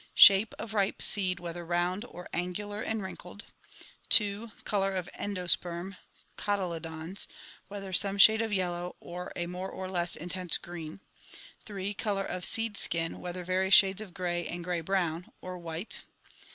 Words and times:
Shape 0.15 0.55
of 0.57 0.73
ripe 0.73 0.99
seed, 1.03 1.39
whether 1.39 1.63
round; 1.63 2.05
or 2.05 2.27
angular 2.33 2.81
and 2.81 3.03
wrinkled." 3.03 3.45
2. 4.09 4.49
Color 4.63 4.95
of 4.95 5.07
* 5.13 5.15
endosperm' 5.19 5.95
(cotyledons), 6.39 7.27
whether 7.67 7.93
some 7.93 8.17
shade 8.17 8.41
of 8.41 8.51
yellow; 8.51 8.95
or 8.99 9.31
a 9.35 9.45
more 9.45 9.69
or 9.69 9.87
less 9.87 10.15
intense 10.15 10.57
green." 10.57 11.01
3. 11.67 11.93
Color 11.93 12.25
of 12.25 12.43
seed 12.43 12.77
skin, 12.77 13.19
whether 13.19 13.43
various 13.43 13.75
shades 13.75 14.01
of 14.01 14.15
gray 14.15 14.47
and 14.47 14.63
gray 14.63 14.81
brown; 14.81 15.27
or 15.39 15.59
white. 15.59 15.99